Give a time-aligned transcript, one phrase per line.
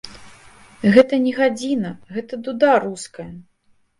[0.95, 3.29] Гэта не гадзіна, гэта дуда руская.